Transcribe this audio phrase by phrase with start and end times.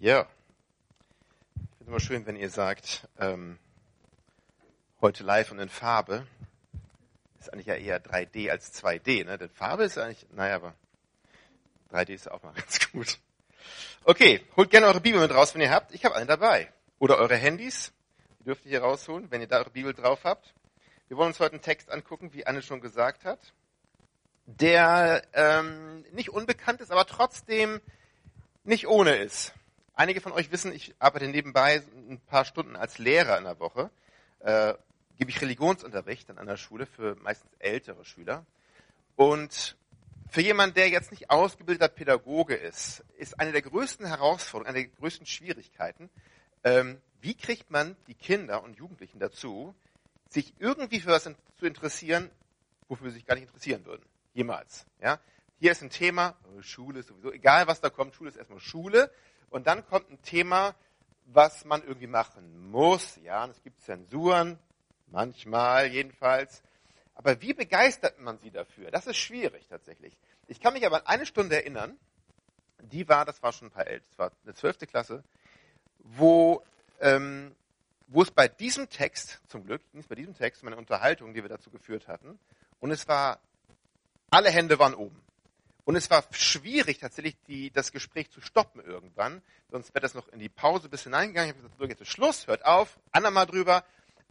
[0.00, 0.28] Ja.
[1.56, 3.58] Ich finde immer schön, wenn ihr sagt, ähm,
[5.00, 6.24] heute live und in Farbe.
[7.40, 9.38] Ist eigentlich ja eher 3D als 2D, ne?
[9.38, 10.74] Denn Farbe ist eigentlich, naja, aber
[11.90, 13.18] 3D ist auch mal ganz gut.
[14.04, 15.92] Okay, holt gerne eure Bibel mit raus, wenn ihr habt.
[15.92, 16.72] Ich habe eine dabei.
[17.00, 17.92] Oder eure Handys.
[18.38, 20.54] Die dürft ihr hier rausholen, wenn ihr da eure Bibel drauf habt.
[21.08, 23.52] Wir wollen uns heute einen Text angucken, wie Anne schon gesagt hat,
[24.46, 27.80] der ähm, nicht unbekannt ist, aber trotzdem
[28.62, 29.54] nicht ohne ist.
[29.98, 33.90] Einige von euch wissen, ich arbeite nebenbei ein paar Stunden als Lehrer in der Woche.
[34.38, 34.74] Äh,
[35.16, 38.46] gebe ich Religionsunterricht an einer Schule für meistens ältere Schüler.
[39.16, 39.76] Und
[40.30, 44.96] für jemanden, der jetzt nicht ausgebildeter Pädagoge ist, ist eine der größten Herausforderungen, eine der
[45.00, 46.10] größten Schwierigkeiten,
[46.62, 49.74] ähm, wie kriegt man die Kinder und Jugendlichen dazu,
[50.28, 52.30] sich irgendwie für was zu interessieren,
[52.86, 54.06] wofür sie sich gar nicht interessieren würden.
[54.32, 54.86] Jemals.
[55.02, 55.18] Ja?
[55.58, 59.10] Hier ist ein Thema, Schule ist sowieso, egal was da kommt, Schule ist erstmal Schule.
[59.50, 60.74] Und dann kommt ein Thema,
[61.26, 63.16] was man irgendwie machen muss.
[63.22, 64.58] Ja, und es gibt Zensuren,
[65.06, 66.62] manchmal jedenfalls.
[67.14, 68.90] Aber wie begeistert man sie dafür?
[68.90, 70.16] Das ist schwierig tatsächlich.
[70.46, 71.98] Ich kann mich aber an eine Stunde erinnern,
[72.80, 75.24] die war, das war schon ein paar älter, das war eine zwölfte Klasse,
[75.98, 76.62] wo,
[77.00, 77.54] ähm,
[78.06, 81.34] wo es bei diesem Text, zum Glück, ging es bei diesem Text um eine Unterhaltung,
[81.34, 82.38] die wir dazu geführt hatten,
[82.80, 83.40] und es war,
[84.30, 85.20] alle Hände waren oben.
[85.88, 89.40] Und es war schwierig, tatsächlich die, das Gespräch zu stoppen irgendwann.
[89.70, 91.48] Sonst wäre das noch in die Pause bis hineingegangen.
[91.48, 93.82] Ich habe gesagt, jetzt ist Schluss, hört auf, andermal drüber.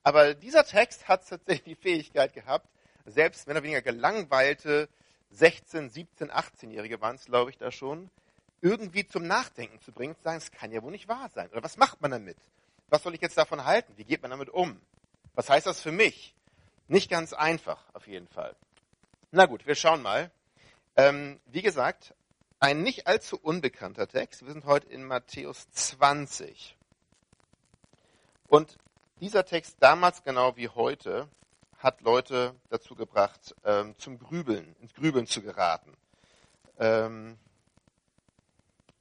[0.03, 2.69] Aber dieser Text hat tatsächlich die Fähigkeit gehabt,
[3.08, 4.88] selbst wenn er weniger gelangweilte
[5.31, 8.11] 16, 17, 18-Jährige waren es, glaube ich, da schon,
[8.61, 11.49] irgendwie zum Nachdenken zu bringen, zu sagen, es kann ja wohl nicht wahr sein.
[11.49, 12.38] Oder was macht man damit?
[12.89, 13.94] Was soll ich jetzt davon halten?
[13.95, 14.80] Wie geht man damit um?
[15.33, 16.36] Was heißt das für mich?
[16.88, 18.55] Nicht ganz einfach, auf jeden Fall.
[19.31, 20.30] Na gut, wir schauen mal.
[21.00, 22.16] Ähm, wie gesagt,
[22.59, 24.44] ein nicht allzu unbekannter Text.
[24.44, 26.76] Wir sind heute in Matthäus 20.
[28.48, 28.80] Und
[29.21, 31.30] dieser Text damals genau wie heute
[31.77, 35.95] hat Leute dazu gebracht, ähm, zum Grübeln, ins Grübeln zu geraten.
[36.80, 37.38] Ähm,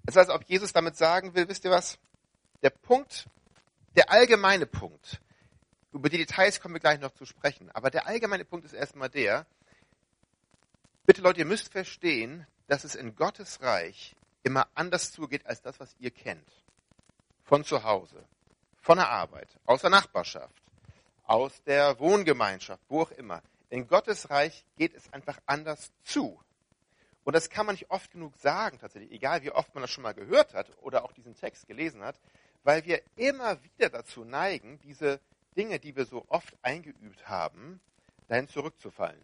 [0.05, 1.99] das heißt, ob Jesus damit sagen will, wisst ihr was?
[2.63, 3.27] Der Punkt,
[3.97, 5.23] der allgemeine Punkt,
[5.95, 9.09] über die Details kommen wir gleich noch zu sprechen, aber der allgemeine Punkt ist erstmal
[9.09, 9.47] der,
[11.07, 15.79] Bitte Leute, ihr müsst verstehen, dass es in Gottes Reich immer anders zugeht als das,
[15.79, 16.51] was ihr kennt.
[17.45, 18.25] Von zu Hause,
[18.81, 20.65] von der Arbeit, aus der Nachbarschaft,
[21.23, 23.41] aus der Wohngemeinschaft, wo auch immer.
[23.71, 26.41] In Gottes Reich geht es einfach anders zu.
[27.23, 30.03] Und das kann man nicht oft genug sagen, tatsächlich, egal wie oft man das schon
[30.03, 32.19] mal gehört hat oder auch diesen Text gelesen hat,
[32.65, 35.21] weil wir immer wieder dazu neigen, diese
[35.57, 37.81] Dinge, die wir so oft eingeübt haben,
[38.27, 39.23] dahin zurückzufallen.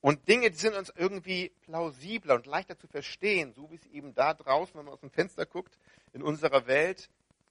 [0.00, 4.14] Und Dinge, die sind uns irgendwie plausibler und leichter zu verstehen, so wie es eben
[4.14, 5.76] da draußen, wenn man aus dem Fenster guckt,
[6.12, 7.08] in unserer Welt,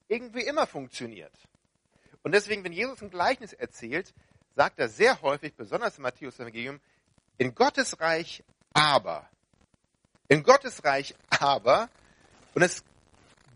[0.08, 1.32] irgendwie immer funktioniert.
[2.22, 4.14] Und deswegen, wenn Jesus ein Gleichnis erzählt,
[4.54, 6.80] sagt er sehr häufig, besonders im Matthäus-Evangelium,
[7.38, 8.42] in Gottes Reich
[8.72, 9.28] aber.
[10.28, 11.88] In Gottes Reich aber.
[12.54, 12.82] Und es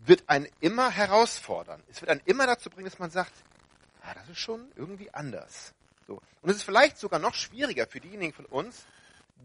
[0.05, 1.81] wird einen immer herausfordern.
[1.89, 3.33] Es wird einen immer dazu bringen, dass man sagt,
[4.03, 5.73] ah, das ist schon irgendwie anders.
[6.07, 6.21] So.
[6.41, 8.85] Und es ist vielleicht sogar noch schwieriger für diejenigen von uns,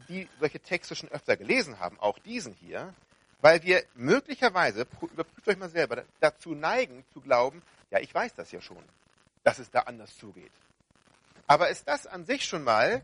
[0.09, 2.95] die solche Texte schon öfter gelesen haben, auch diesen hier,
[3.41, 8.51] weil wir möglicherweise, überprüft euch mal selber, dazu neigen zu glauben, ja, ich weiß das
[8.53, 8.83] ja schon,
[9.45, 10.53] dass es da anders zugeht.
[11.47, 13.03] Aber ist das an sich schon mal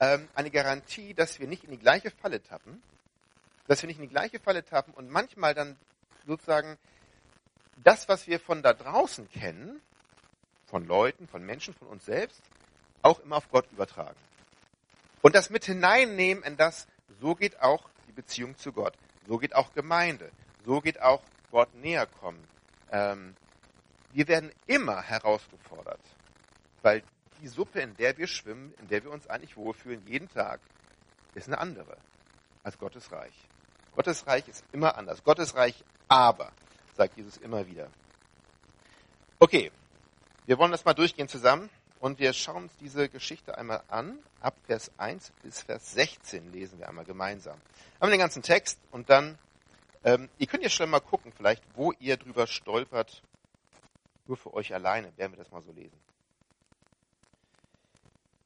[0.00, 2.82] ähm, eine Garantie, dass wir nicht in die gleiche Falle tappen,
[3.66, 5.76] dass wir nicht in die gleiche Falle tappen und manchmal dann
[6.26, 6.76] sozusagen
[7.82, 9.80] das, was wir von da draußen kennen,
[10.66, 12.42] von Leuten, von Menschen, von uns selbst,
[13.02, 14.16] auch immer auf Gott übertragen.
[15.22, 16.86] Und das mit hineinnehmen in das,
[17.20, 18.94] so geht auch die Beziehung zu Gott.
[19.26, 20.30] So geht auch Gemeinde.
[20.64, 22.42] So geht auch Gott näher kommen.
[22.90, 23.34] Ähm,
[24.12, 26.00] wir werden immer herausgefordert,
[26.82, 27.02] weil
[27.40, 30.60] die Suppe, in der wir schwimmen, in der wir uns eigentlich wohlfühlen, jeden Tag,
[31.34, 31.96] ist eine andere
[32.62, 33.34] als Gottes Reich.
[33.94, 35.22] Gottes Reich ist immer anders.
[35.24, 36.52] Gottes Reich aber,
[36.96, 37.88] sagt Jesus immer wieder.
[39.38, 39.70] Okay,
[40.46, 41.70] wir wollen das mal durchgehen zusammen.
[42.00, 44.18] Und wir schauen uns diese Geschichte einmal an.
[44.40, 47.58] Ab Vers 1 bis Vers 16 lesen wir einmal gemeinsam.
[48.00, 49.36] Haben wir den ganzen Text und dann,
[50.04, 53.22] ähm, ihr könnt ja schnell mal gucken, vielleicht, wo ihr drüber stolpert.
[54.26, 55.98] Nur für euch alleine werden wir das mal so lesen.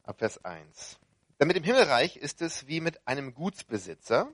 [0.04, 0.98] Ab Vers 1.
[1.38, 4.32] Denn mit dem Himmelreich ist es wie mit einem Gutsbesitzer.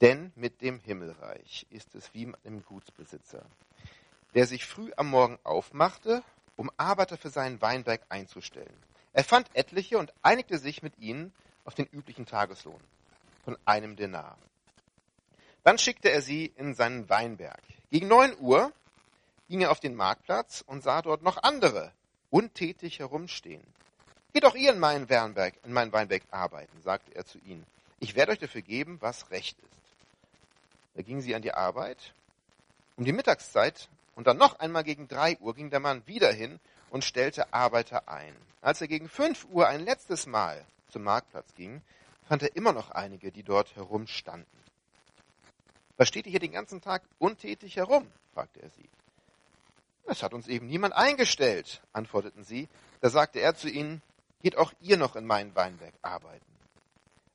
[0.00, 3.44] Denn mit dem Himmelreich ist es wie mit einem Gutsbesitzer
[4.34, 6.22] der sich früh am Morgen aufmachte,
[6.56, 8.76] um Arbeiter für seinen Weinberg einzustellen.
[9.12, 11.32] Er fand etliche und einigte sich mit ihnen
[11.64, 12.80] auf den üblichen Tageslohn
[13.44, 14.36] von einem Denar.
[15.64, 17.62] Dann schickte er sie in seinen Weinberg.
[17.90, 18.72] Gegen neun Uhr
[19.48, 21.92] ging er auf den Marktplatz und sah dort noch andere
[22.30, 23.62] untätig herumstehen.
[24.32, 27.66] Geht auch ihr in meinen Weinberg, in meinen Weinberg arbeiten, sagte er zu ihnen.
[28.00, 29.68] Ich werde euch dafür geben, was recht ist.
[30.94, 32.12] Da gingen sie an die Arbeit.
[32.96, 33.88] Um die Mittagszeit
[34.18, 36.58] und dann noch einmal gegen drei Uhr ging der Mann wieder hin
[36.90, 38.34] und stellte Arbeiter ein.
[38.60, 41.82] Als er gegen fünf Uhr ein letztes Mal zum Marktplatz ging,
[42.28, 44.58] fand er immer noch einige, die dort herumstanden.
[45.96, 48.08] Was steht ihr hier den ganzen Tag untätig herum?
[48.34, 48.88] fragte er sie.
[50.06, 52.68] Es hat uns eben niemand eingestellt, antworteten sie.
[53.00, 54.02] Da sagte er zu ihnen,
[54.42, 56.44] geht auch ihr noch in meinen Weinberg arbeiten.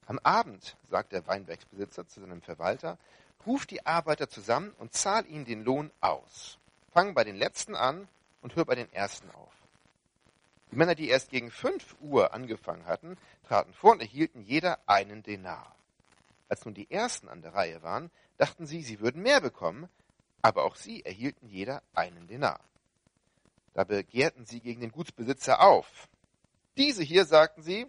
[0.06, 2.98] Am Abend, sagt der Weinbergsbesitzer zu seinem Verwalter,
[3.46, 6.60] ruf die Arbeiter zusammen und zahl ihnen den Lohn aus.
[6.94, 8.08] Fang bei den Letzten an
[8.42, 9.52] und hör bei den Ersten auf.
[10.72, 13.18] Die Männer, die erst gegen fünf Uhr angefangen hatten,
[13.48, 15.76] traten vor und erhielten jeder einen Denar.
[16.50, 19.90] Als nun die Ersten an der Reihe waren, dachten sie, sie würden mehr bekommen,
[20.44, 22.60] aber auch sie erhielten jeder einen Denar.
[23.74, 25.88] Da begehrten sie gegen den Gutsbesitzer auf.
[26.78, 27.88] Diese hier, sagten sie,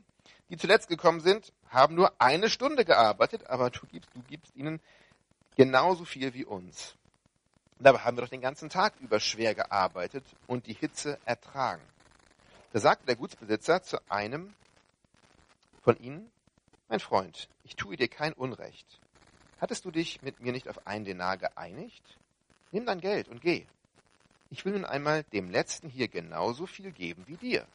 [0.49, 4.81] die zuletzt gekommen sind, haben nur eine Stunde gearbeitet, aber du gibst, du gibst ihnen
[5.57, 6.97] genauso viel wie uns.
[7.79, 11.83] Dabei haben wir doch den ganzen Tag über schwer gearbeitet und die Hitze ertragen.
[12.73, 14.55] Da sagte der Gutsbesitzer zu einem
[15.83, 16.31] von ihnen,
[16.89, 19.01] mein Freund, ich tue dir kein Unrecht.
[19.61, 22.03] Hattest du dich mit mir nicht auf einen Denar geeinigt?
[22.73, 23.67] Nimm dein Geld und geh.
[24.51, 27.67] Ich will nun einmal dem Letzten hier genauso viel geben wie dir.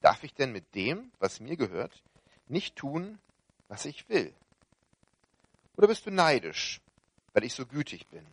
[0.00, 2.02] Darf ich denn mit dem, was mir gehört,
[2.48, 3.18] nicht tun,
[3.68, 4.32] was ich will?
[5.76, 6.80] Oder bist du neidisch,
[7.32, 8.26] weil ich so gütig bin?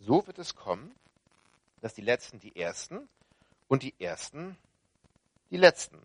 [0.00, 0.94] So wird es kommen,
[1.80, 3.08] dass die Letzten die Ersten
[3.68, 4.56] und die Ersten
[5.50, 6.00] die Letzten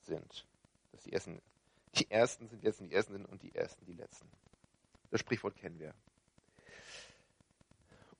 [0.00, 0.46] sind.
[0.92, 1.40] Dass die Ersten
[1.94, 4.28] die Ersten sind, jetzt die Ersten sind und die Ersten die Letzten.
[5.10, 5.94] Das Sprichwort kennen wir.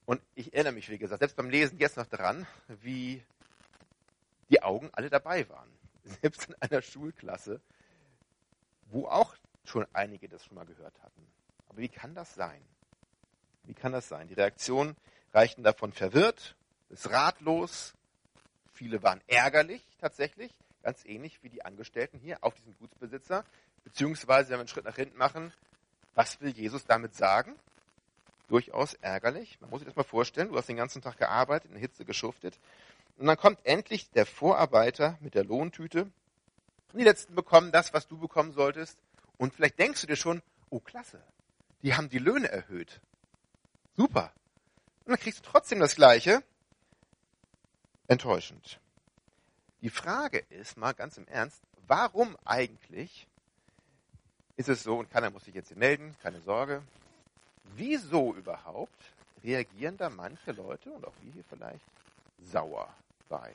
[0.06, 3.24] Und ich erinnere mich, wie gesagt, selbst beim Lesen jetzt noch daran, wie
[4.50, 5.70] die Augen alle dabei waren.
[6.22, 7.60] Selbst in einer Schulklasse,
[8.90, 9.34] wo auch
[9.64, 11.26] schon einige das schon mal gehört hatten.
[11.68, 12.60] Aber wie kann das sein?
[13.64, 14.28] Wie kann das sein?
[14.28, 14.94] Die Reaktionen
[15.34, 16.54] reichten davon verwirrt
[16.88, 17.94] bis ratlos.
[18.72, 20.52] Viele waren ärgerlich tatsächlich,
[20.82, 23.44] ganz ähnlich wie die Angestellten hier auf diesen Gutsbesitzer.
[23.84, 25.52] Beziehungsweise, wenn wir einen Schritt nach hinten machen,
[26.14, 27.56] was will Jesus damit sagen?
[28.48, 29.60] durchaus ärgerlich.
[29.60, 32.58] Man muss sich das mal vorstellen, du hast den ganzen Tag gearbeitet, in Hitze geschuftet.
[33.16, 36.02] Und dann kommt endlich der Vorarbeiter mit der Lohntüte.
[36.02, 38.98] Und die Letzten bekommen das, was du bekommen solltest.
[39.38, 41.20] Und vielleicht denkst du dir schon, oh klasse,
[41.82, 43.00] die haben die Löhne erhöht.
[43.96, 44.32] Super.
[45.04, 46.42] Und dann kriegst du trotzdem das Gleiche.
[48.08, 48.80] Enttäuschend.
[49.82, 53.26] Die Frage ist mal ganz im Ernst, warum eigentlich
[54.56, 56.82] ist es so, und keiner muss sich jetzt hier melden, keine Sorge,
[57.76, 59.02] wieso überhaupt
[59.42, 61.84] reagieren da manche Leute und auch wir hier vielleicht
[62.42, 62.88] sauer
[63.28, 63.52] bei?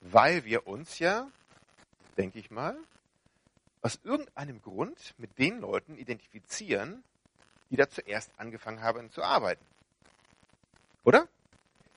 [0.00, 1.28] Weil wir uns ja,
[2.16, 2.76] denke ich mal,
[3.82, 7.04] aus irgendeinem Grund mit den Leuten identifizieren,
[7.70, 9.64] die da zuerst angefangen haben zu arbeiten.
[11.08, 11.26] Oder?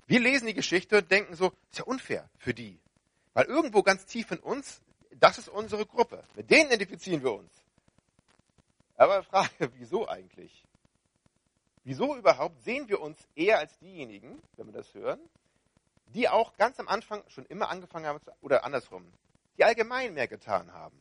[0.07, 2.79] Wir lesen die Geschichte und denken so, ist ja unfair für die.
[3.33, 4.81] Weil irgendwo ganz tief in uns,
[5.19, 6.23] das ist unsere Gruppe.
[6.37, 7.51] Mit denen identifizieren wir uns.
[8.95, 10.63] Aber Frage, wieso eigentlich?
[11.83, 15.19] Wieso überhaupt sehen wir uns eher als diejenigen, wenn wir das hören,
[16.13, 19.11] die auch ganz am Anfang schon immer angefangen haben, oder andersrum,
[19.57, 20.97] die allgemein mehr getan haben?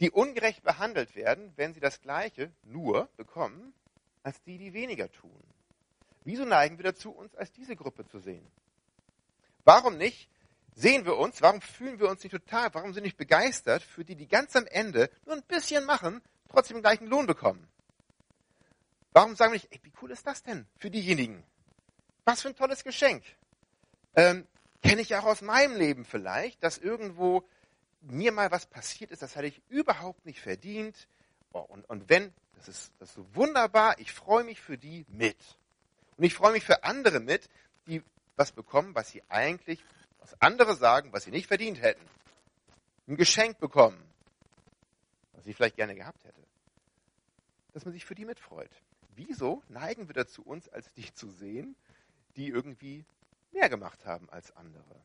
[0.00, 3.74] Die ungerecht behandelt werden, wenn sie das Gleiche nur bekommen,
[4.22, 5.42] als die, die weniger tun.
[6.26, 8.44] Wieso neigen wir dazu, uns als diese Gruppe zu sehen?
[9.62, 10.28] Warum nicht
[10.74, 14.04] sehen wir uns, warum fühlen wir uns nicht total, warum sind wir nicht begeistert für
[14.04, 17.68] die, die ganz am Ende nur ein bisschen machen, trotzdem den gleichen Lohn bekommen?
[19.12, 21.44] Warum sagen wir nicht, ey, wie cool ist das denn für diejenigen?
[22.24, 23.22] Was für ein tolles Geschenk.
[24.16, 24.48] Ähm,
[24.82, 27.44] Kenne ich ja auch aus meinem Leben vielleicht, dass irgendwo
[28.00, 31.06] mir mal was passiert ist, das hatte ich überhaupt nicht verdient.
[31.52, 35.06] Oh, und, und wenn, das ist, das ist so wunderbar, ich freue mich für die
[35.08, 35.38] mit.
[36.16, 37.48] Und ich freue mich für andere mit,
[37.86, 38.02] die
[38.36, 39.82] was bekommen, was sie eigentlich,
[40.18, 42.04] was andere sagen, was sie nicht verdient hätten.
[43.08, 44.02] Ein Geschenk bekommen,
[45.32, 46.42] was ich vielleicht gerne gehabt hätte.
[47.72, 48.70] Dass man sich für die mitfreut
[49.16, 51.74] wieso neigen wir dazu, uns als die zu sehen,
[52.36, 53.04] die irgendwie
[53.52, 55.00] mehr gemacht haben als andere?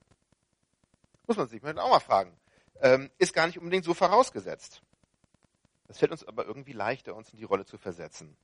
[1.27, 2.36] Muss man sich auch mal fragen.
[2.82, 4.82] Ähm, ist gar nicht unbedingt so vorausgesetzt.
[5.88, 8.36] Es fällt uns aber irgendwie leichter, uns in die Rolle zu versetzen.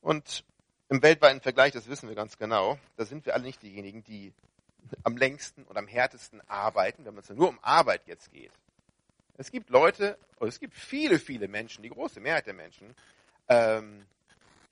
[0.00, 0.44] Und
[0.88, 4.32] im weltweiten Vergleich, das wissen wir ganz genau, da sind wir alle nicht diejenigen, die
[5.02, 8.52] am längsten und am härtesten arbeiten, wenn es nur um Arbeit jetzt geht.
[9.36, 12.94] Es gibt Leute, es gibt viele, viele Menschen, die große Mehrheit der Menschen,
[13.48, 14.06] ähm,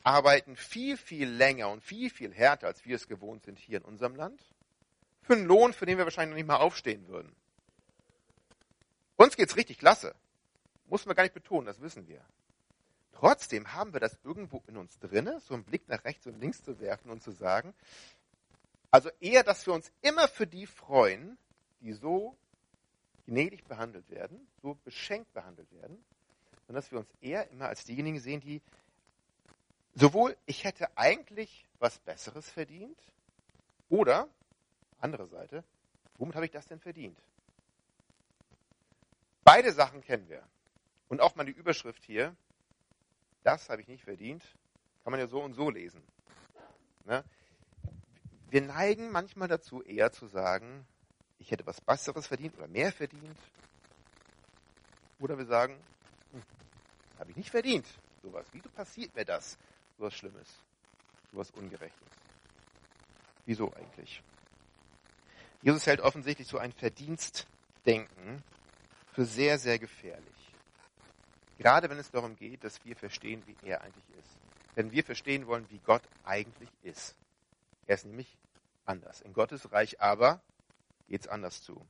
[0.04, 3.84] arbeiten viel, viel länger und viel, viel härter, als wir es gewohnt sind hier in
[3.84, 4.40] unserem Land,
[5.22, 7.34] für einen Lohn, für den wir wahrscheinlich noch nicht mal aufstehen würden.
[9.16, 10.14] Uns geht's richtig klasse.
[10.86, 12.20] Muss man gar nicht betonen, das wissen wir.
[13.14, 16.62] Trotzdem haben wir das irgendwo in uns drinne, so einen Blick nach rechts und links
[16.62, 17.72] zu werfen und zu sagen,
[18.90, 21.38] also eher, dass wir uns immer für die freuen,
[21.80, 22.36] die so
[23.26, 26.04] gnädig behandelt werden, so beschenkt behandelt werden,
[26.66, 28.60] sondern dass wir uns eher immer als diejenigen sehen, die
[29.94, 32.98] sowohl ich hätte eigentlich was Besseres verdient
[33.88, 34.28] oder,
[34.98, 35.62] andere Seite,
[36.18, 37.18] womit habe ich das denn verdient?
[39.44, 40.42] Beide Sachen kennen wir.
[41.08, 42.34] Und auch mal die Überschrift hier,
[43.44, 44.42] das habe ich nicht verdient,
[45.04, 46.02] kann man ja so und so lesen.
[47.04, 47.22] Ne?
[48.50, 50.86] Wir neigen manchmal dazu, eher zu sagen,
[51.38, 53.38] ich hätte was Besseres verdient oder mehr verdient.
[55.20, 55.76] Oder wir sagen,
[56.32, 56.42] hm,
[57.18, 57.86] habe ich nicht verdient.
[58.22, 58.46] Sowas.
[58.52, 59.58] Wieso passiert mir das?
[59.98, 60.48] Sowas Schlimmes.
[61.32, 62.08] Sowas Ungerechtes.
[63.44, 64.22] Wieso eigentlich?
[65.60, 68.42] Jesus hält offensichtlich so ein Verdienstdenken
[69.12, 70.53] für sehr, sehr gefährlich.
[71.58, 74.38] Gerade wenn es darum geht, dass wir verstehen, wie er eigentlich ist.
[74.74, 77.14] Wenn wir verstehen wollen, wie Gott eigentlich ist.
[77.86, 78.36] Er ist nämlich
[78.86, 79.20] anders.
[79.20, 80.40] In Gottes Reich aber
[81.08, 81.80] geht es anders zu.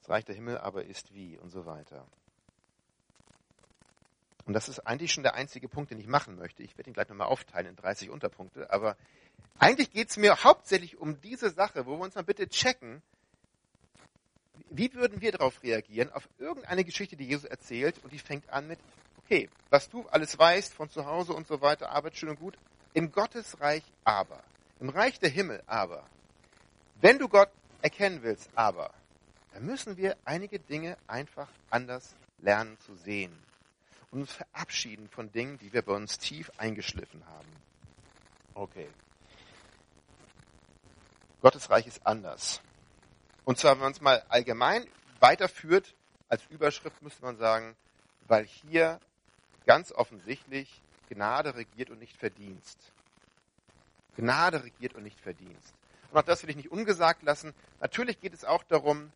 [0.00, 2.06] Das Reich der Himmel aber ist wie und so weiter.
[4.46, 6.62] Und das ist eigentlich schon der einzige Punkt, den ich machen möchte.
[6.62, 8.70] Ich werde ihn gleich nochmal aufteilen in 30 Unterpunkte.
[8.70, 8.96] Aber
[9.58, 13.02] eigentlich geht es mir hauptsächlich um diese Sache, wo wir uns mal bitte checken,
[14.70, 18.68] wie würden wir darauf reagieren, auf irgendeine Geschichte, die Jesus erzählt und die fängt an
[18.68, 18.78] mit,
[19.18, 22.56] okay, was du alles weißt von zu Hause und so weiter, Arbeit schön und gut,
[22.94, 24.42] im Gottesreich aber,
[24.80, 26.04] im Reich der Himmel aber,
[27.00, 27.50] wenn du Gott
[27.82, 28.92] erkennen willst aber,
[29.52, 33.36] dann müssen wir einige Dinge einfach anders lernen zu sehen
[34.10, 37.48] und uns verabschieden von Dingen, die wir bei uns tief eingeschliffen haben.
[38.54, 38.88] Okay.
[41.40, 42.60] Gottes Reich ist anders.
[43.44, 44.86] Und zwar, wenn man es mal allgemein
[45.20, 45.94] weiterführt,
[46.28, 47.74] als Überschrift müsste man sagen,
[48.28, 49.00] weil hier
[49.66, 52.78] ganz offensichtlich Gnade regiert und nicht Verdienst.
[54.16, 55.74] Gnade regiert und nicht Verdienst.
[56.10, 57.54] Und auch das will ich nicht ungesagt lassen.
[57.80, 59.12] Natürlich geht es auch darum,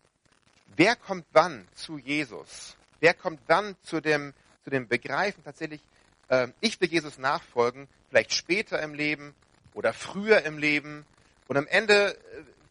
[0.77, 2.77] wer kommt wann zu Jesus?
[3.01, 4.33] Wer kommt wann zu dem,
[4.65, 5.81] zu dem Begreifen tatsächlich,
[6.29, 9.35] äh, ich will Jesus nachfolgen, vielleicht später im Leben
[9.75, 11.05] oder früher im Leben.
[11.49, 12.19] Und am Ende äh,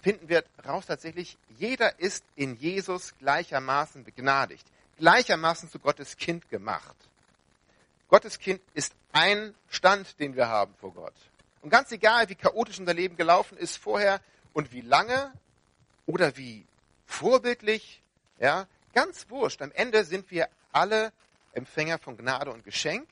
[0.03, 4.67] finden wir raus tatsächlich, jeder ist in Jesus gleichermaßen begnadigt,
[4.97, 6.95] gleichermaßen zu Gottes Kind gemacht.
[8.09, 11.15] Gottes Kind ist ein Stand, den wir haben vor Gott.
[11.61, 14.19] Und ganz egal, wie chaotisch unser Leben gelaufen ist vorher
[14.51, 15.31] und wie lange
[16.05, 16.65] oder wie
[17.05, 18.01] vorbildlich,
[18.39, 19.61] ja, ganz wurscht.
[19.61, 21.13] Am Ende sind wir alle
[21.53, 23.07] Empfänger von Gnade und Geschenk.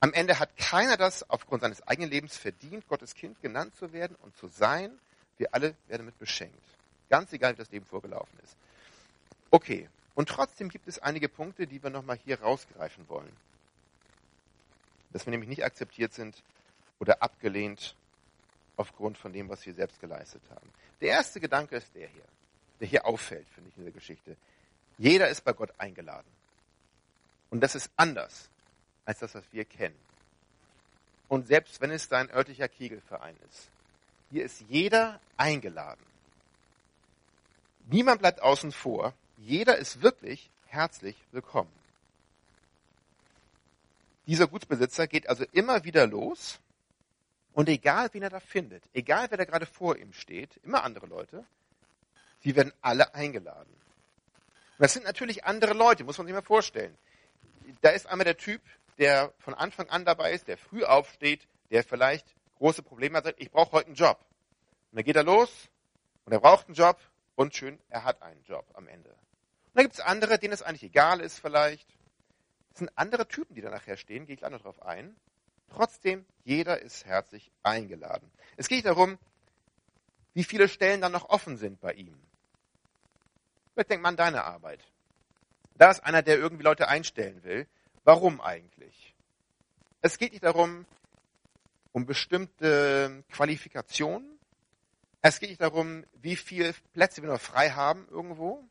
[0.00, 4.16] Am Ende hat keiner das aufgrund seines eigenen Lebens verdient, Gottes Kind genannt zu werden
[4.22, 4.98] und zu sein.
[5.38, 6.62] Wir alle werden damit beschenkt.
[7.08, 8.56] Ganz egal, wie das Leben vorgelaufen ist.
[9.50, 9.88] Okay.
[10.14, 13.32] Und trotzdem gibt es einige Punkte, die wir nochmal hier rausgreifen wollen.
[15.12, 16.42] Dass wir nämlich nicht akzeptiert sind
[16.98, 17.94] oder abgelehnt
[18.76, 20.68] aufgrund von dem, was wir selbst geleistet haben.
[21.00, 22.24] Der erste Gedanke ist der hier,
[22.80, 24.36] der hier auffällt, finde ich, in der Geschichte.
[24.98, 26.28] Jeder ist bei Gott eingeladen.
[27.50, 28.48] Und das ist anders
[29.04, 29.98] als das, was wir kennen.
[31.28, 33.68] Und selbst wenn es dein örtlicher Kegelverein ist,
[34.32, 36.00] hier ist jeder eingeladen.
[37.90, 39.12] Niemand bleibt außen vor.
[39.36, 41.70] Jeder ist wirklich herzlich willkommen.
[44.26, 46.60] Dieser Gutsbesitzer geht also immer wieder los
[47.52, 51.06] und egal, wen er da findet, egal, wer da gerade vor ihm steht, immer andere
[51.06, 51.44] Leute,
[52.42, 53.68] sie werden alle eingeladen.
[53.68, 56.96] Und das sind natürlich andere Leute, muss man sich mal vorstellen.
[57.82, 58.62] Da ist einmal der Typ,
[58.96, 62.26] der von Anfang an dabei ist, der früh aufsteht, der vielleicht
[62.62, 64.18] große Probleme hat, sagt, ich brauche heute einen Job.
[64.90, 65.50] Und dann geht er los
[66.24, 66.98] und er braucht einen Job
[67.34, 69.10] und schön, er hat einen Job am Ende.
[69.10, 71.88] Und dann gibt es andere, denen es eigentlich egal ist vielleicht.
[72.70, 75.16] Das sind andere Typen, die da nachher stehen, gehe ich gleich noch drauf ein.
[75.70, 78.30] Trotzdem, jeder ist herzlich eingeladen.
[78.56, 79.18] Es geht darum,
[80.32, 82.16] wie viele Stellen dann noch offen sind bei ihm.
[83.72, 84.80] Vielleicht denkt man an deine Arbeit.
[85.74, 87.66] Da ist einer, der irgendwie Leute einstellen will.
[88.04, 89.14] Warum eigentlich?
[90.00, 90.86] Es geht nicht darum,
[91.92, 94.38] um bestimmte Qualifikationen.
[95.20, 98.64] Es geht nicht darum, wie viele Plätze wir noch frei haben irgendwo,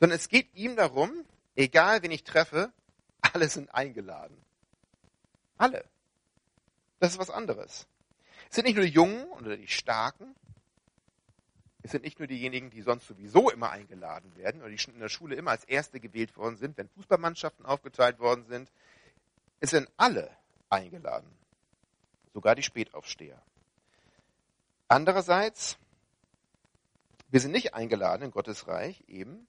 [0.00, 1.12] sondern es geht ihm darum,
[1.54, 2.72] egal wen ich treffe,
[3.20, 4.36] alle sind eingeladen.
[5.58, 5.84] Alle.
[6.98, 7.86] Das ist was anderes.
[8.48, 10.34] Es sind nicht nur die Jungen oder die Starken,
[11.82, 15.00] es sind nicht nur diejenigen, die sonst sowieso immer eingeladen werden oder die schon in
[15.00, 18.70] der Schule immer als Erste gewählt worden sind, wenn Fußballmannschaften aufgeteilt worden sind.
[19.60, 20.30] Es sind alle
[20.68, 21.30] eingeladen.
[22.32, 23.40] Sogar die Spätaufsteher.
[24.88, 25.78] Andererseits,
[27.30, 29.46] wir sind nicht eingeladen in Gottes Reich eben.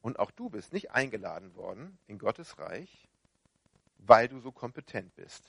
[0.00, 3.08] Und auch du bist nicht eingeladen worden in Gottes Reich,
[3.98, 5.42] weil du so kompetent bist.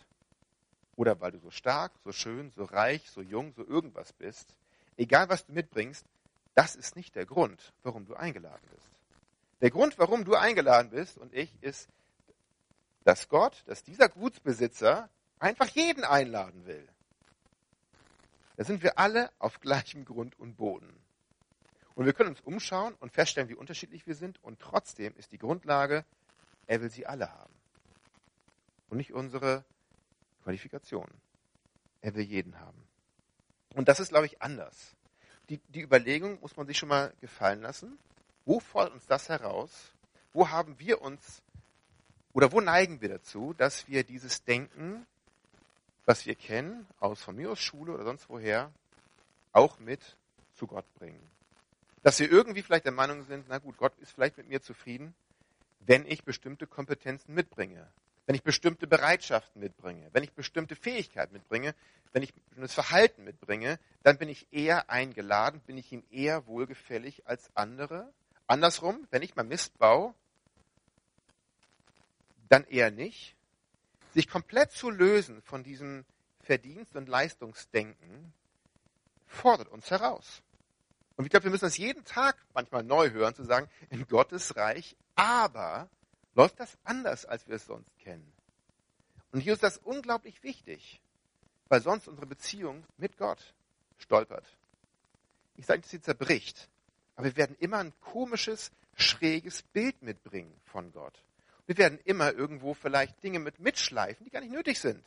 [0.95, 4.55] Oder weil du so stark, so schön, so reich, so jung, so irgendwas bist.
[4.95, 6.05] Egal was du mitbringst,
[6.53, 8.89] das ist nicht der Grund, warum du eingeladen bist.
[9.61, 11.89] Der Grund, warum du eingeladen bist und ich, ist,
[13.03, 16.87] dass Gott, dass dieser Gutsbesitzer einfach jeden einladen will.
[18.57, 20.91] Da sind wir alle auf gleichem Grund und Boden.
[21.95, 24.43] Und wir können uns umschauen und feststellen, wie unterschiedlich wir sind.
[24.43, 26.05] Und trotzdem ist die Grundlage,
[26.67, 27.53] er will sie alle haben.
[28.89, 29.63] Und nicht unsere
[30.43, 31.13] Qualifikationen.
[32.01, 32.81] Er will jeden haben.
[33.73, 34.95] Und das ist, glaube ich, anders.
[35.49, 37.97] Die, die Überlegung muss man sich schon mal gefallen lassen.
[38.45, 39.91] Wo fordert uns das heraus?
[40.33, 41.41] Wo haben wir uns
[42.35, 45.07] oder wo neigen wir dazu, dass wir dieses Denken,
[46.05, 48.71] was wir kennen, aus von mir aus Schule oder sonst woher,
[49.51, 50.17] auch mit
[50.53, 51.21] zu Gott bringen?
[52.03, 55.15] Dass wir irgendwie vielleicht der Meinung sind, na gut, Gott ist vielleicht mit mir zufrieden,
[55.79, 57.87] wenn ich bestimmte Kompetenzen mitbringe
[58.25, 61.75] wenn ich bestimmte Bereitschaften mitbringe, wenn ich bestimmte Fähigkeiten mitbringe,
[62.11, 67.27] wenn ich bestimmtes Verhalten mitbringe, dann bin ich eher eingeladen, bin ich ihm eher wohlgefällig
[67.27, 68.11] als andere.
[68.47, 70.13] Andersrum, wenn ich mal Mist baue,
[72.49, 73.35] dann eher nicht.
[74.15, 76.05] Sich komplett zu lösen von diesem
[76.39, 78.33] Verdienst- und Leistungsdenken
[79.27, 80.41] fordert uns heraus.
[81.17, 84.55] Und ich glaube, wir müssen das jeden Tag manchmal neu hören, zu sagen, in Gottes
[84.55, 85.89] Reich, aber
[86.33, 88.31] läuft das anders, als wir es sonst kennen.
[89.33, 91.01] Und hier ist das unglaublich wichtig,
[91.67, 93.53] weil sonst unsere Beziehung mit Gott
[93.97, 94.45] stolpert.
[95.55, 96.69] Ich sage nicht, dass sie zerbricht,
[97.17, 101.21] aber wir werden immer ein komisches, schräges Bild mitbringen von Gott.
[101.65, 105.03] Wir werden immer irgendwo vielleicht Dinge mit mitschleifen, die gar nicht nötig sind.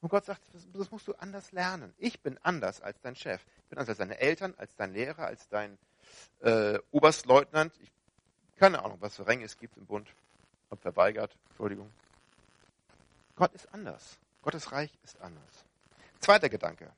[0.00, 0.42] Und Gott sagt,
[0.74, 1.94] das musst du anders lernen.
[1.98, 3.40] Ich bin anders als dein Chef.
[3.62, 5.78] Ich bin anders als deine Eltern, als dein Lehrer, als dein
[6.40, 7.72] äh, Oberstleutnant.
[7.80, 7.90] Ich
[8.56, 10.08] keine Ahnung, was für Ränge es gibt im Bund.
[10.70, 11.90] Und verweigert, Entschuldigung.
[13.36, 14.18] Gott ist anders.
[14.42, 15.64] Gottes Reich ist anders.
[16.20, 16.90] Zweiter Gedanke.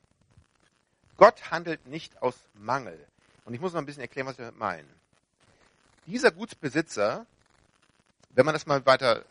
[1.17, 3.07] Gott handelt nicht aus Mangel.
[3.45, 4.89] Und ich muss noch ein bisschen erklären, was wir damit meinen.
[6.07, 7.27] Dieser Gutsbesitzer,
[8.37, 9.25] wenn man das mal weiter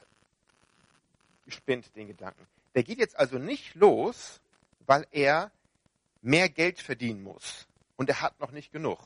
[1.47, 4.41] spinnt, den Gedanken, der geht jetzt also nicht los,
[4.87, 5.51] weil er
[6.21, 7.67] mehr Geld verdienen muss.
[7.95, 8.99] Und er hat noch nicht genug.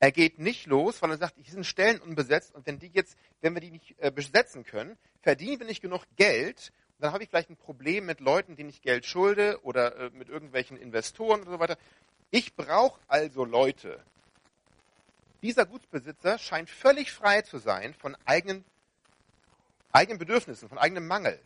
[0.00, 3.16] Er geht nicht los, weil er sagt, hier sind Stellen unbesetzt und wenn die jetzt,
[3.40, 7.28] wenn wir die nicht äh, besetzen können, verdienen wir nicht genug Geld, dann habe ich
[7.28, 11.48] vielleicht ein Problem mit Leuten, denen ich Geld schulde oder äh, mit irgendwelchen Investoren und
[11.48, 11.78] so weiter.
[12.32, 14.00] Ich brauche also Leute.
[15.42, 18.64] Dieser Gutsbesitzer scheint völlig frei zu sein von eigenen,
[19.90, 21.38] eigenen Bedürfnissen, von eigenem Mangel.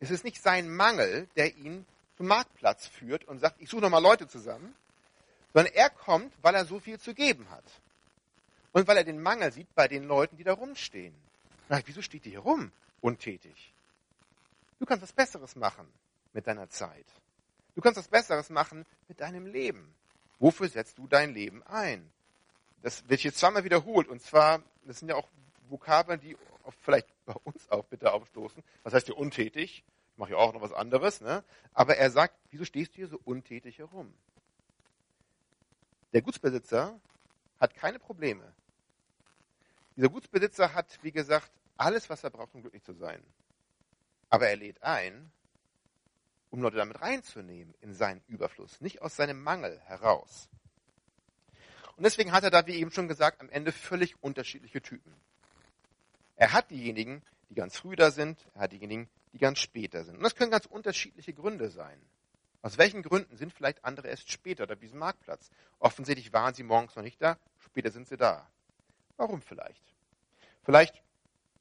[0.00, 1.86] Es ist nicht sein Mangel, der ihn
[2.16, 4.74] zum Marktplatz führt und sagt, ich suche nochmal Leute zusammen,
[5.52, 7.64] sondern er kommt, weil er so viel zu geben hat.
[8.72, 11.14] Und weil er den Mangel sieht bei den Leuten, die da rumstehen.
[11.68, 13.72] Na, wieso steht die hier rum, untätig?
[14.78, 15.86] Du kannst was Besseres machen
[16.32, 17.06] mit deiner Zeit.
[17.74, 19.94] Du kannst was Besseres machen mit deinem Leben.
[20.38, 22.10] Wofür setzt du dein Leben ein?
[22.84, 24.08] Das wird jetzt zweimal wiederholt.
[24.08, 25.26] Und zwar, das sind ja auch
[25.70, 26.36] Vokabeln, die
[26.82, 28.62] vielleicht bei uns auch bitte aufstoßen.
[28.82, 29.84] Was heißt hier untätig?
[30.12, 31.22] Ich mache ja auch noch was anderes.
[31.22, 31.42] Ne?
[31.72, 34.12] Aber er sagt, wieso stehst du hier so untätig herum?
[36.12, 37.00] Der Gutsbesitzer
[37.58, 38.52] hat keine Probleme.
[39.96, 43.24] Dieser Gutsbesitzer hat, wie gesagt, alles, was er braucht, um glücklich zu sein.
[44.28, 45.32] Aber er lädt ein,
[46.50, 50.50] um Leute damit reinzunehmen in seinen Überfluss, nicht aus seinem Mangel heraus.
[51.96, 55.14] Und deswegen hat er da, wie eben schon gesagt, am Ende völlig unterschiedliche Typen.
[56.36, 60.16] Er hat diejenigen, die ganz früh da sind, er hat diejenigen, die ganz später sind.
[60.16, 62.00] Und das können ganz unterschiedliche Gründe sein.
[62.62, 65.50] Aus welchen Gründen sind vielleicht andere erst später auf diesem Marktplatz?
[65.78, 68.48] Offensichtlich waren sie morgens noch nicht da, später sind sie da.
[69.16, 69.82] Warum vielleicht?
[70.64, 71.02] Vielleicht,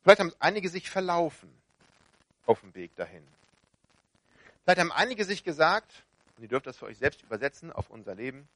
[0.01, 1.53] vielleicht haben einige sich verlaufen
[2.45, 3.27] auf dem Weg dahin.
[4.63, 6.03] Vielleicht haben einige sich gesagt,
[6.37, 8.47] und ihr dürft das für euch selbst übersetzen auf unser Leben,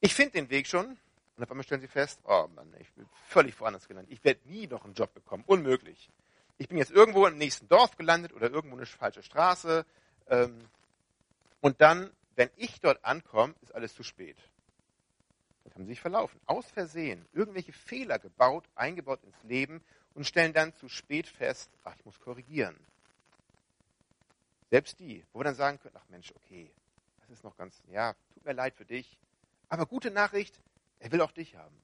[0.00, 0.96] ich finde den Weg schon,
[1.36, 4.12] und auf einmal stellen sie fest, oh Mann, ich bin völlig woanders gelandet.
[4.12, 5.42] Ich werde nie noch einen Job bekommen.
[5.46, 6.10] Unmöglich.
[6.58, 9.86] Ich bin jetzt irgendwo im nächsten Dorf gelandet oder irgendwo eine falsche Straße.
[10.28, 10.68] Ähm,
[11.62, 14.36] und dann, wenn ich dort ankomme, ist alles zu spät.
[15.64, 16.38] Dann haben sie sich verlaufen.
[16.44, 19.82] Aus Versehen irgendwelche Fehler gebaut, eingebaut ins Leben
[20.14, 22.76] und stellen dann zu spät fest, ach, ich muss korrigieren.
[24.68, 26.70] Selbst die, wo wir dann sagen können, ach Mensch, okay,
[27.20, 29.16] das ist noch ganz, ja, tut mir leid für dich.
[29.70, 30.60] Aber gute Nachricht,
[30.98, 31.74] er will auch dich haben.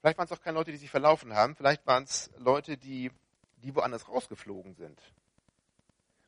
[0.00, 1.56] Vielleicht waren es auch keine Leute, die sich verlaufen haben.
[1.56, 3.10] Vielleicht waren es Leute, die
[3.62, 5.00] die woanders rausgeflogen sind.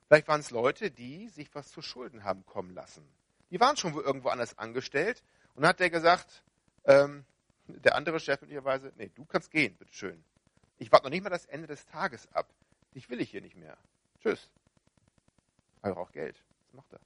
[0.07, 3.05] Vielleicht waren es Leute, die sich was zu Schulden haben kommen lassen.
[3.51, 5.23] Die waren schon irgendwo anders angestellt
[5.55, 6.45] und dann hat der gesagt,
[6.85, 7.25] ähm,
[7.67, 10.23] der andere Chef möglicherweise, nee, du kannst gehen, bitteschön.
[10.79, 12.49] Ich warte noch nicht mal das Ende des Tages ab.
[12.95, 13.77] Dich will ich hier nicht mehr.
[14.21, 14.51] Tschüss.
[15.81, 16.43] Aber er braucht Geld.
[16.67, 17.01] Was macht er?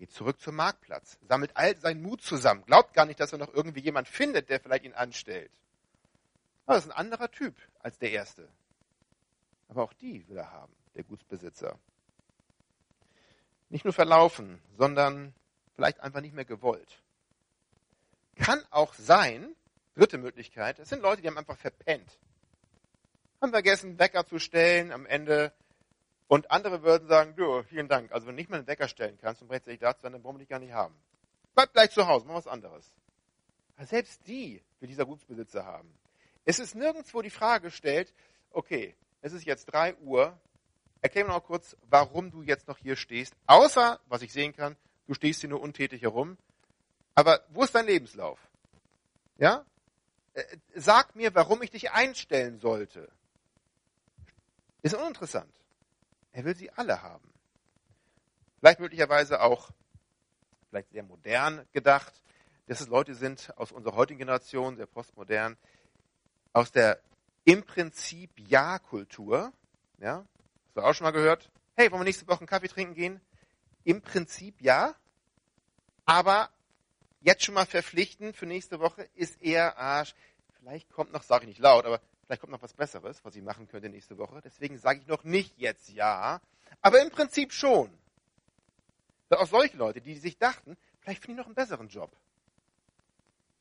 [0.00, 3.52] Geht zurück zum Marktplatz, sammelt all seinen Mut zusammen, glaubt gar nicht, dass er noch
[3.52, 5.52] irgendwie jemand findet, der vielleicht ihn anstellt.
[6.64, 8.48] Aber das ist ein anderer Typ als der erste.
[9.68, 11.78] Aber auch die will er haben, der Gutsbesitzer.
[13.68, 15.34] Nicht nur verlaufen, sondern
[15.74, 17.02] vielleicht einfach nicht mehr gewollt.
[18.36, 19.54] Kann auch sein,
[19.96, 22.18] dritte Möglichkeit, es sind Leute, die haben einfach verpennt.
[23.42, 25.52] Haben vergessen, Wecker zu stellen am Ende.
[26.30, 28.12] Und andere würden sagen, du, vielen Dank.
[28.12, 30.22] Also wenn du nicht mal einen Wecker stellen kannst und rechtzeitig da zu sein, dann
[30.22, 30.94] brauchen wir dich gar nicht haben.
[31.56, 32.94] Bleib gleich zu Hause, mach was anderes.
[33.74, 35.92] Aber selbst die will dieser Gutsbesitzer haben.
[36.44, 38.14] Es ist nirgendwo die Frage gestellt,
[38.52, 40.38] okay, es ist jetzt drei Uhr,
[41.00, 43.34] erklär mir noch kurz, warum du jetzt noch hier stehst.
[43.46, 44.76] Außer, was ich sehen kann,
[45.08, 46.38] du stehst hier nur untätig herum.
[47.16, 48.38] Aber wo ist dein Lebenslauf?
[49.36, 49.66] Ja?
[50.34, 50.44] Äh,
[50.76, 53.10] sag mir, warum ich dich einstellen sollte.
[54.82, 55.52] Ist uninteressant.
[56.32, 57.32] Er will sie alle haben.
[58.58, 59.70] Vielleicht möglicherweise auch,
[60.68, 62.12] vielleicht sehr modern gedacht,
[62.66, 65.56] dass es Leute sind aus unserer heutigen Generation, sehr postmodern,
[66.52, 67.00] aus der
[67.44, 69.52] im Prinzip Ja-Kultur.
[69.98, 70.26] Ja?
[70.66, 71.50] Hast du auch schon mal gehört?
[71.74, 73.20] Hey, wollen wir nächste Woche einen Kaffee trinken gehen?
[73.82, 74.94] Im Prinzip ja,
[76.04, 76.50] aber
[77.20, 80.14] jetzt schon mal verpflichten für nächste Woche ist eher Arsch.
[80.58, 83.42] Vielleicht kommt noch, sage ich nicht laut, aber vielleicht kommt noch was Besseres, was ich
[83.42, 84.40] machen könnte nächste Woche.
[84.40, 86.40] Deswegen sage ich noch nicht jetzt ja,
[86.80, 87.90] aber im Prinzip schon.
[89.30, 92.16] Auch solche Leute, die sich dachten, vielleicht finde ich noch einen besseren Job.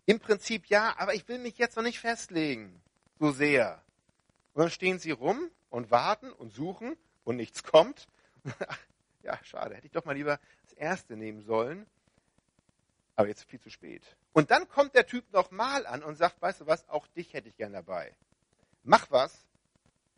[0.06, 2.80] Im Prinzip ja, aber ich will mich jetzt noch nicht festlegen
[3.18, 3.82] so sehr.
[4.54, 8.08] Und dann stehen sie rum und warten und suchen und nichts kommt.
[9.24, 11.88] ja, schade, hätte ich doch mal lieber das erste nehmen sollen.
[13.16, 14.04] Aber jetzt viel zu spät.
[14.32, 17.50] Und dann kommt der Typ nochmal an und sagt, weißt du was, auch dich hätte
[17.50, 18.16] ich gern dabei.
[18.90, 19.46] Mach was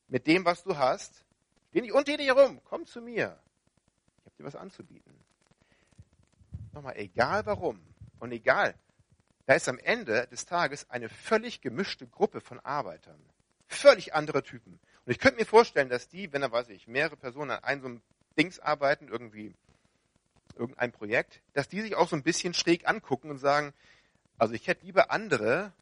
[0.08, 1.26] mit dem, was du hast.
[1.74, 3.38] Geh nicht untätig herum, komm zu mir.
[4.20, 5.14] Ich habe dir was anzubieten.
[6.72, 7.82] Nochmal, egal warum
[8.20, 8.74] und egal,
[9.46, 13.20] da ist am Ende des Tages eine völlig gemischte Gruppe von Arbeitern.
[13.68, 14.80] Völlig andere Typen.
[15.06, 17.82] Und ich könnte mir vorstellen, dass die, wenn da weiß ich, mehrere Personen an einem
[17.82, 18.02] so einem
[18.38, 19.54] Dings arbeiten, irgendwie
[20.56, 23.74] irgendein Projekt, dass die sich auch so ein bisschen schräg angucken und sagen,
[24.38, 25.74] also ich hätte lieber andere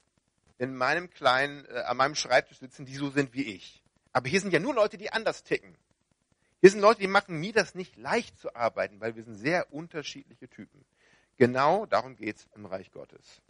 [0.60, 3.82] in meinem kleinen, äh, an meinem Schreibtisch sitzen, die so sind wie ich.
[4.12, 5.76] Aber hier sind ja nur Leute, die anders ticken.
[6.62, 9.74] Hier sind Leute, die machen mir das nicht leicht zu arbeiten, weil wir sind sehr
[9.74, 10.86] unterschiedliche Typen.
[11.38, 13.42] Genau darum geht es im Reich Gottes.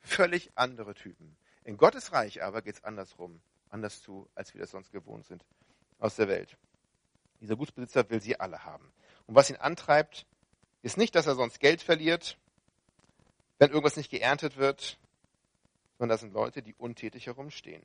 [0.00, 1.36] Völlig andere Typen.
[1.64, 5.44] In Gottes Reich aber geht es andersrum, anders zu, als wir das sonst gewohnt sind
[5.98, 6.56] aus der Welt.
[7.40, 8.92] Dieser Gutsbesitzer will sie alle haben.
[9.26, 10.26] Und was ihn antreibt,
[10.82, 12.38] ist nicht, dass er sonst Geld verliert,
[13.58, 14.98] wenn irgendwas nicht geerntet wird,
[15.98, 17.82] sondern das sind Leute, die untätig herumstehen.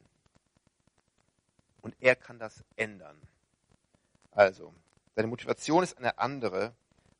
[1.82, 3.20] Und er kann das ändern.
[4.32, 4.74] Also,
[5.16, 6.74] seine Motivation ist eine andere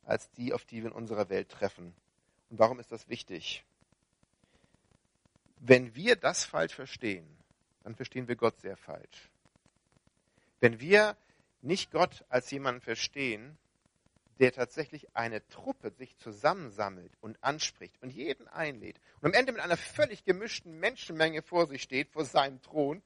[0.04, 1.94] als die, auf die wir in unserer Welt treffen.
[2.50, 3.64] Und warum ist das wichtig?
[5.56, 7.26] Wenn wir das falsch verstehen,
[7.82, 9.30] dann verstehen wir Gott sehr falsch.
[10.60, 11.16] Wenn wir
[11.60, 13.56] nicht Gott als jemanden verstehen,
[14.38, 19.60] der tatsächlich eine Truppe sich zusammensammelt und anspricht und jeden einlädt und am Ende mit
[19.60, 23.02] einer völlig gemischten Menschenmenge vor sich steht, vor seinem Thron.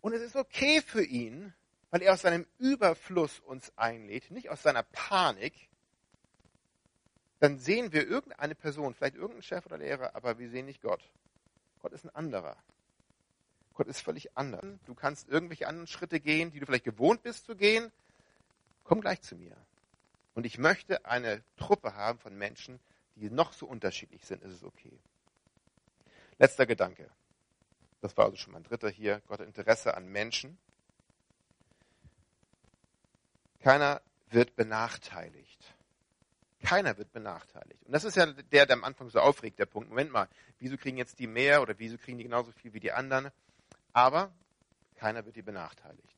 [0.00, 1.52] Und es ist okay für ihn,
[1.90, 5.52] weil er aus seinem Überfluss uns einlädt, nicht aus seiner Panik,
[7.38, 11.02] dann sehen wir irgendeine Person, vielleicht irgendeinen Chef oder Lehrer, aber wir sehen nicht Gott.
[11.80, 12.56] Gott ist ein anderer.
[13.74, 14.64] Gott ist völlig anders.
[14.86, 17.90] Du kannst irgendwelche anderen Schritte gehen, die du vielleicht gewohnt bist zu gehen.
[18.84, 19.56] Komm gleich zu mir.
[20.34, 22.80] Und ich möchte eine Truppe haben von Menschen,
[23.16, 24.42] die noch so unterschiedlich sind.
[24.42, 24.98] Es ist okay.
[26.38, 27.10] Letzter Gedanke.
[28.00, 29.20] Das war also schon mein dritter hier.
[29.28, 30.58] Gott hat Interesse an Menschen.
[33.60, 35.74] Keiner wird benachteiligt.
[36.62, 37.84] Keiner wird benachteiligt.
[37.84, 39.90] Und das ist ja der, der am Anfang so aufregt, der Punkt.
[39.90, 42.92] Moment mal, wieso kriegen jetzt die mehr oder wieso kriegen die genauso viel wie die
[42.92, 43.30] anderen?
[43.92, 44.32] Aber
[44.96, 46.16] keiner wird die benachteiligt.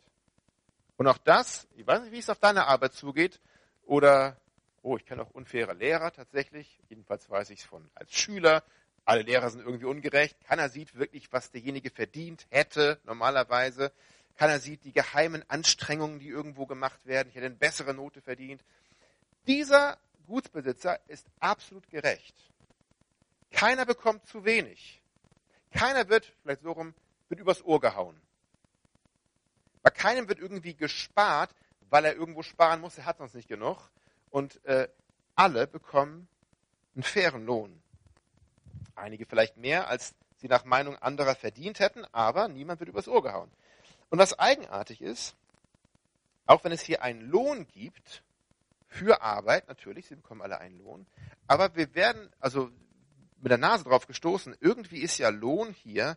[0.97, 3.41] Und auch das, ich weiß nicht, wie es auf deine Arbeit zugeht,
[3.87, 4.37] oder,
[4.83, 8.63] oh, ich kenne auch unfaire Lehrer tatsächlich, jedenfalls weiß ich es von als Schüler,
[9.05, 13.93] alle Lehrer sind irgendwie ungerecht, keiner sieht wirklich, was derjenige verdient hätte, normalerweise.
[14.37, 17.29] Keiner sieht die geheimen Anstrengungen, die irgendwo gemacht werden.
[17.29, 18.65] Ich hätte eine bessere Note verdient.
[19.47, 22.35] Dieser Gutsbesitzer ist absolut gerecht.
[23.53, 25.01] Keiner bekommt zu wenig.
[25.71, 26.95] Keiner wird, vielleicht so rum,
[27.29, 28.21] wird übers Ohr gehauen.
[29.83, 31.55] Bei keinem wird irgendwie gespart,
[31.91, 33.79] weil er irgendwo sparen muss, er hat sonst nicht genug.
[34.31, 34.89] Und äh,
[35.35, 36.29] alle bekommen
[36.95, 37.83] einen fairen Lohn.
[38.95, 43.23] Einige vielleicht mehr, als sie nach Meinung anderer verdient hätten, aber niemand wird übers Ohr
[43.23, 43.51] gehauen.
[44.11, 45.35] Und was eigenartig ist,
[46.47, 48.23] auch wenn es hier einen Lohn gibt
[48.87, 51.07] für Arbeit, natürlich, sie bekommen alle einen Lohn,
[51.47, 52.71] aber wir werden also
[53.41, 56.17] mit der Nase drauf gestoßen, irgendwie ist ja Lohn hier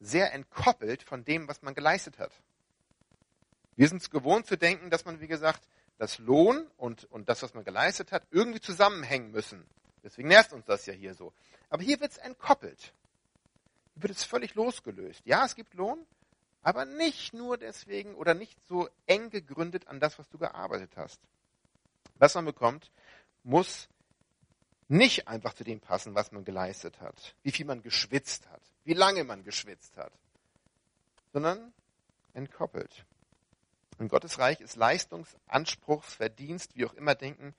[0.00, 2.32] sehr entkoppelt von dem, was man geleistet hat.
[3.78, 5.62] Wir sind es gewohnt zu denken, dass man, wie gesagt,
[5.98, 9.64] das Lohn und, und das, was man geleistet hat, irgendwie zusammenhängen müssen.
[10.02, 11.32] Deswegen nervt uns das ja hier so.
[11.70, 12.92] Aber hier wird es entkoppelt.
[13.94, 15.22] Hier wird es völlig losgelöst.
[15.26, 16.04] Ja, es gibt Lohn,
[16.60, 21.20] aber nicht nur deswegen oder nicht so eng gegründet an das, was du gearbeitet hast.
[22.16, 22.90] Was man bekommt,
[23.44, 23.88] muss
[24.88, 28.94] nicht einfach zu dem passen, was man geleistet hat, wie viel man geschwitzt hat, wie
[28.94, 30.12] lange man geschwitzt hat,
[31.32, 31.72] sondern
[32.34, 33.04] entkoppelt.
[33.98, 37.54] In Gottes Reich ist Leistungsanspruchs, Verdienst, wie auch immer denken,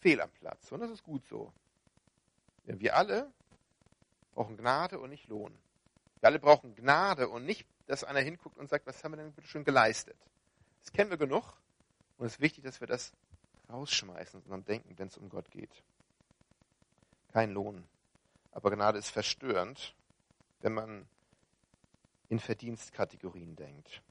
[0.00, 0.72] fehl am Platz.
[0.72, 1.52] Und das ist gut so.
[2.66, 3.30] Denn wir alle
[4.34, 5.56] brauchen Gnade und nicht Lohn.
[6.20, 9.32] Wir alle brauchen Gnade und nicht, dass einer hinguckt und sagt, was haben wir denn
[9.32, 10.16] bitte schon geleistet?
[10.82, 11.54] Das kennen wir genug.
[12.18, 13.12] Und es ist wichtig, dass wir das
[13.70, 15.82] rausschmeißen und dann denken, wenn es um Gott geht.
[17.32, 17.84] Kein Lohn.
[18.50, 19.94] Aber Gnade ist verstörend,
[20.60, 21.06] wenn man
[22.28, 24.02] in Verdienstkategorien denkt.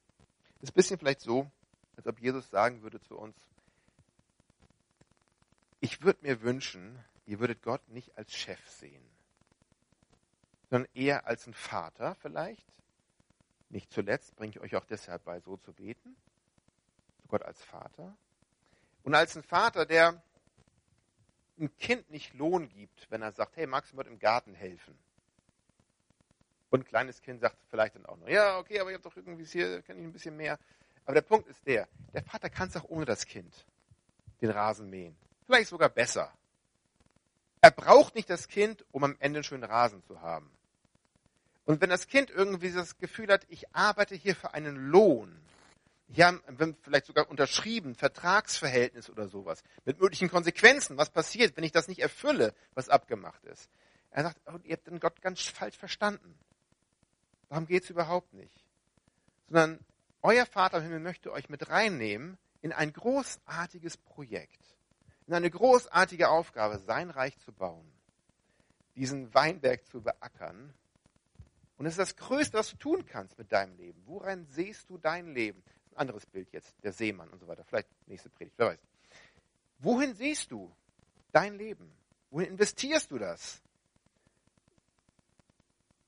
[0.60, 1.50] Das ist ein bisschen vielleicht so,
[1.96, 3.36] als ob Jesus sagen würde zu uns,
[5.80, 9.04] ich würde mir wünschen, ihr würdet Gott nicht als Chef sehen,
[10.70, 12.66] sondern eher als ein Vater vielleicht.
[13.68, 16.16] Nicht zuletzt bringe ich euch auch deshalb bei, so zu beten.
[17.28, 18.16] Gott als Vater.
[19.02, 20.22] Und als ein Vater, der
[21.58, 24.98] ein Kind nicht Lohn gibt, wenn er sagt, hey, magst du mir im Garten helfen?
[26.76, 29.16] Und ein kleines Kind sagt vielleicht dann auch noch, ja, okay, aber ich habe doch
[29.16, 30.58] irgendwie hier, kann ich ein bisschen mehr.
[31.06, 33.64] Aber der Punkt ist der, der Vater kann es auch ohne das Kind
[34.42, 35.16] den Rasen mähen.
[35.46, 36.30] Vielleicht sogar besser.
[37.62, 40.50] Er braucht nicht das Kind, um am Ende einen schönen Rasen zu haben.
[41.64, 45.34] Und wenn das Kind irgendwie das Gefühl hat, ich arbeite hier für einen Lohn,
[46.10, 51.72] hier haben vielleicht sogar unterschrieben, Vertragsverhältnis oder sowas, mit möglichen Konsequenzen, was passiert, wenn ich
[51.72, 53.70] das nicht erfülle, was abgemacht ist.
[54.10, 56.38] Er sagt, oh, ihr habt den Gott ganz falsch verstanden.
[57.48, 58.64] Darum geht es überhaupt nicht.
[59.48, 59.78] Sondern
[60.22, 64.60] euer Vater im Himmel möchte euch mit reinnehmen in ein großartiges Projekt,
[65.26, 67.90] in eine großartige Aufgabe, sein Reich zu bauen,
[68.96, 70.74] diesen Weinberg zu beackern.
[71.76, 74.02] Und es ist das Größte, was du tun kannst mit deinem Leben.
[74.06, 75.62] Woran siehst du dein Leben?
[75.92, 77.64] Ein anderes Bild jetzt, der Seemann und so weiter.
[77.64, 78.80] Vielleicht nächste Predigt, wer weiß.
[79.78, 80.74] Wohin siehst du
[81.32, 81.92] dein Leben?
[82.30, 83.62] Wohin investierst du das?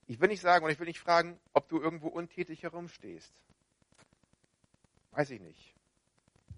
[0.09, 3.31] Ich will nicht sagen und ich will nicht fragen, ob du irgendwo untätig herumstehst.
[5.11, 5.75] Weiß ich nicht.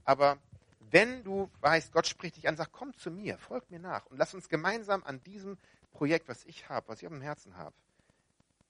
[0.04, 0.38] Aber
[0.78, 4.18] wenn du weißt, Gott spricht dich an, sag, komm zu mir, folg mir nach und
[4.18, 5.58] lass uns gemeinsam an diesem
[5.90, 7.74] Projekt, was ich habe, was ich auf dem Herzen habe,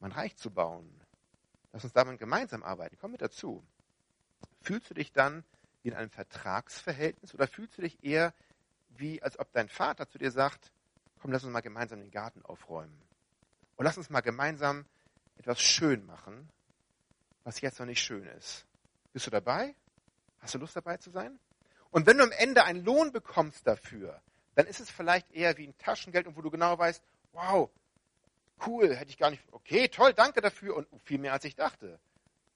[0.01, 0.91] mein Reich zu bauen.
[1.73, 2.97] Lass uns damit gemeinsam arbeiten.
[2.99, 3.63] Komm mit dazu.
[4.63, 5.45] Fühlst du dich dann
[5.83, 8.33] in einem Vertragsverhältnis oder fühlst du dich eher
[8.97, 10.73] wie, als ob dein Vater zu dir sagt,
[11.21, 13.10] komm, lass uns mal gemeinsam den Garten aufräumen.
[13.81, 14.85] Und lass uns mal gemeinsam
[15.39, 16.51] etwas schön machen,
[17.45, 18.67] was jetzt noch nicht schön ist.
[19.15, 19.75] Bist du dabei?
[20.41, 21.41] Hast du Lust dabei zu sein?
[21.91, 24.21] Und wenn du am Ende einen Lohn bekommst dafür,
[24.55, 27.71] dann ist es vielleicht eher wie ein Taschengeld wo du genau weißt, wow,
[28.67, 31.99] cool, hätte ich gar nicht, okay, toll, danke dafür und viel mehr als ich dachte.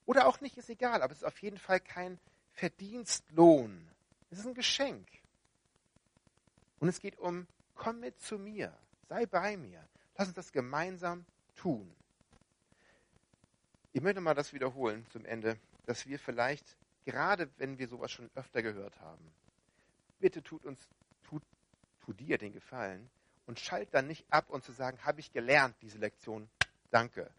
[0.05, 2.19] Oder auch nicht, ist egal, aber es ist auf jeden Fall kein
[2.51, 3.89] Verdienstlohn.
[4.29, 5.07] Es ist ein Geschenk.
[6.77, 8.77] Und es geht um, komm mit zu mir,
[9.09, 9.83] sei bei mir.
[10.17, 11.25] Lass uns das gemeinsam
[11.55, 11.93] tun.
[13.93, 18.29] Ich möchte mal das wiederholen zum Ende, dass wir vielleicht, gerade wenn wir sowas schon
[18.35, 19.31] öfter gehört haben,
[20.19, 20.79] bitte tut uns,
[21.23, 21.43] tut,
[22.01, 23.09] tut dir den Gefallen
[23.45, 26.49] und schalt dann nicht ab und zu sagen, habe ich gelernt, diese Lektion,
[26.91, 27.29] danke.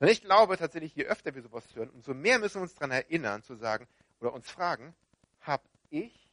[0.00, 2.92] Und ich glaube tatsächlich, je öfter wir sowas hören, umso mehr müssen wir uns daran
[2.92, 3.86] erinnern, zu sagen
[4.20, 4.94] oder uns fragen,
[5.40, 6.28] habe ich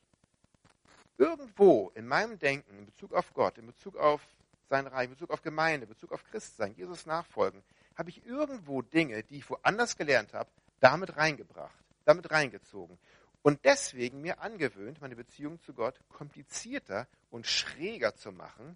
[1.18, 4.22] irgendwo in meinem Denken in Bezug auf Gott, in Bezug auf
[4.70, 7.64] sein Reich, in Bezug auf Gemeinde, in Bezug auf Christsein, Jesus nachfolgen,
[7.96, 10.50] habe ich irgendwo Dinge, die ich woanders gelernt habe,
[10.80, 12.98] damit reingebracht, damit reingezogen.
[13.42, 18.76] Und deswegen mir angewöhnt, meine Beziehung zu Gott komplizierter und schräger zu machen,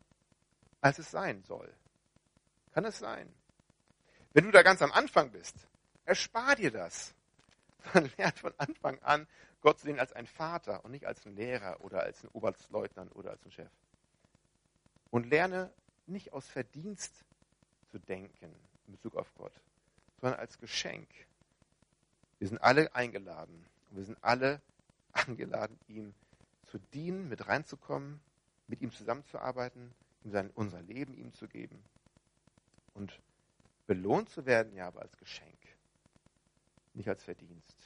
[0.79, 1.73] als es sein soll.
[2.73, 3.33] Kann es sein?
[4.33, 5.55] Wenn du da ganz am Anfang bist,
[6.05, 7.15] erspar dir das.
[7.93, 9.27] Man lernt von Anfang an,
[9.61, 13.15] Gott zu sehen als ein Vater und nicht als ein Lehrer oder als ein Oberstleutnant
[13.15, 13.71] oder als ein Chef.
[15.11, 15.71] Und lerne
[16.05, 17.23] nicht aus Verdienst
[17.91, 18.53] zu denken
[18.87, 19.53] in Bezug auf Gott,
[20.19, 21.07] sondern als Geschenk.
[22.37, 23.65] Wir sind alle eingeladen.
[23.89, 24.61] Und wir sind alle
[25.13, 26.13] eingeladen, ihm
[26.65, 28.19] zu dienen, mit reinzukommen,
[28.67, 29.93] mit ihm zusammenzuarbeiten,
[30.23, 31.83] ihm sein, unser Leben ihm zu geben.
[32.93, 33.19] Und
[33.87, 35.57] belohnt zu werden, ja, aber als Geschenk,
[36.93, 37.77] nicht als Verdienst.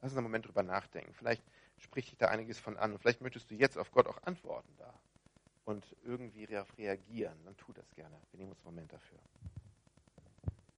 [0.00, 1.12] Lass uns einen Moment drüber nachdenken.
[1.12, 1.42] Vielleicht
[1.76, 2.92] spricht dich da einiges von an.
[2.92, 4.94] Und vielleicht möchtest du jetzt auf Gott auch antworten da
[5.70, 6.44] und irgendwie
[6.76, 7.38] reagieren.
[7.44, 8.16] Dann tu das gerne.
[8.32, 9.18] Wir nehmen uns einen Moment dafür.